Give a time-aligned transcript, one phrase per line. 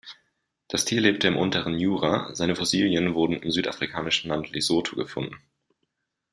[0.67, 5.37] Das Tier lebte im unteren Jura, seine Fossilien wurden im südafrikanischen Land Lesotho gefunden.